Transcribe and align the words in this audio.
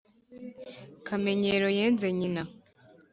Kamenyero 1.07 1.67
yenze 1.77 2.07
nyina. 2.17 2.43